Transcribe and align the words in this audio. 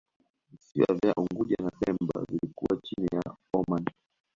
Visiwa 0.49 0.93
vya 1.01 1.13
Unguja 1.17 1.55
na 1.63 1.71
Pemba 1.79 2.25
vilikuwa 2.29 2.79
chini 2.83 3.05
ya 3.11 3.35
Omani 3.53 3.89